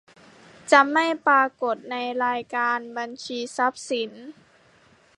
[0.71, 4.11] จะไม่ปรากฏในรายการบัญชีทรัพย์สิน